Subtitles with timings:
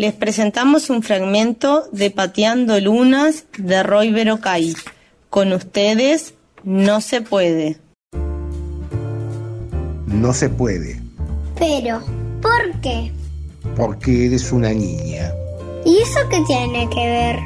[0.00, 4.74] Les presentamos un fragmento de Pateando Lunas de Roy Berocay.
[5.28, 6.32] Con ustedes,
[6.64, 7.76] no se puede.
[10.06, 11.02] No se puede.
[11.58, 12.00] Pero,
[12.40, 13.12] ¿por qué?
[13.76, 15.34] Porque eres una niña.
[15.84, 17.38] ¿Y eso qué tiene que ver?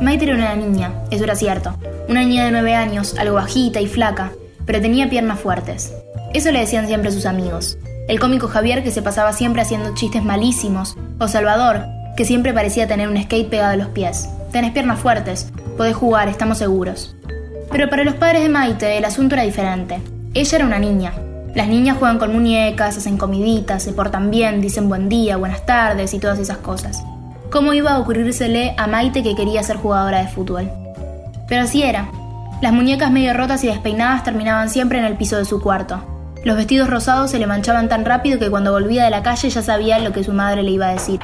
[0.00, 1.76] Maite era una niña, eso era cierto.
[2.08, 4.30] Una niña de nueve años, algo bajita y flaca,
[4.64, 5.92] pero tenía piernas fuertes.
[6.32, 7.76] Eso le decían siempre sus amigos.
[8.08, 11.86] El cómico Javier, que se pasaba siempre haciendo chistes malísimos, o Salvador,
[12.16, 14.28] que siempre parecía tener un skate pegado a los pies.
[14.52, 17.16] Tenés piernas fuertes, podés jugar, estamos seguros.
[17.72, 20.00] Pero para los padres de Maite el asunto era diferente.
[20.34, 21.14] Ella era una niña.
[21.56, 26.14] Las niñas juegan con muñecas, hacen comiditas, se portan bien, dicen buen día, buenas tardes
[26.14, 27.02] y todas esas cosas.
[27.50, 30.70] ¿Cómo iba a ocurrírsele a Maite que quería ser jugadora de fútbol?
[31.48, 32.08] Pero así era.
[32.62, 36.15] Las muñecas medio rotas y despeinadas terminaban siempre en el piso de su cuarto.
[36.44, 39.62] Los vestidos rosados se le manchaban tan rápido que cuando volvía de la calle ya
[39.62, 41.20] sabía lo que su madre le iba a decir.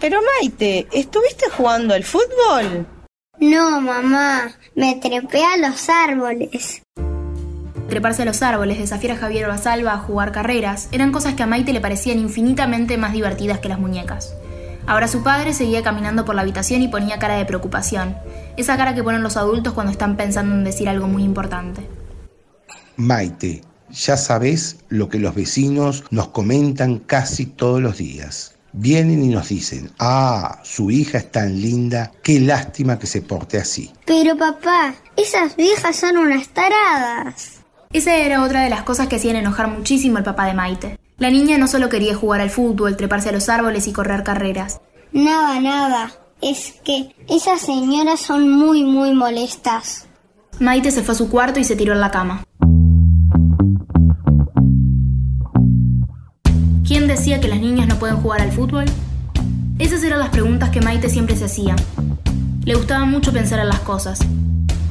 [0.00, 2.86] Pero Maite, ¿estuviste jugando al fútbol?
[3.40, 6.82] No, mamá, me trepé a los árboles.
[7.88, 11.46] Treparse a los árboles, desafiar a Javier Basalva a jugar carreras, eran cosas que a
[11.46, 14.34] Maite le parecían infinitamente más divertidas que las muñecas.
[14.86, 18.16] Ahora su padre seguía caminando por la habitación y ponía cara de preocupación,
[18.56, 21.86] esa cara que ponen los adultos cuando están pensando en decir algo muy importante.
[22.96, 28.54] Maite, ya sabes lo que los vecinos nos comentan casi todos los días.
[28.72, 33.58] Vienen y nos dicen, ah, su hija es tan linda, qué lástima que se porte
[33.58, 33.92] así.
[34.04, 37.60] Pero papá, esas viejas son unas taradas.
[37.92, 40.98] Esa era otra de las cosas que hacían enojar muchísimo al papá de Maite.
[41.18, 44.80] La niña no solo quería jugar al fútbol, treparse a los árboles y correr carreras.
[45.12, 46.12] Nada, nada.
[46.42, 50.08] Es que esas señoras son muy, muy molestas.
[50.58, 52.44] Maite se fue a su cuarto y se tiró en la cama.
[56.86, 58.84] ¿Quién decía que las niñas no pueden jugar al fútbol?
[59.78, 61.74] Esas eran las preguntas que Maite siempre se hacía.
[62.64, 64.20] Le gustaba mucho pensar en las cosas,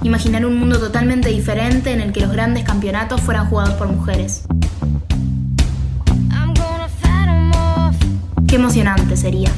[0.02, 4.46] imaginar un mundo totalmente diferente en el que los grandes campeonatos fueran jugados por mujeres.
[8.48, 9.52] Qué emocionante sería.